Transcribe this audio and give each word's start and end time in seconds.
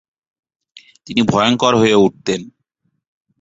তিনি 1.07 1.21
ভয়ঙ্কর 1.23 1.73
হয়ে 1.75 1.95
উঠতেন। 1.95 2.41